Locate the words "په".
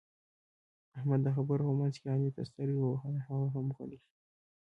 1.67-1.73